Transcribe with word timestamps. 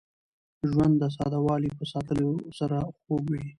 ژوند 0.69 0.93
د 1.01 1.03
ساده 1.17 1.39
والي 1.45 1.69
په 1.77 1.85
ساتلو 1.93 2.29
سره 2.59 2.77
خوږ 3.03 3.25
وي. 3.33 3.43